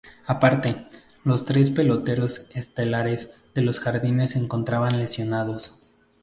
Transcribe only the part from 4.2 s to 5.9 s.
se encontraban lesionados.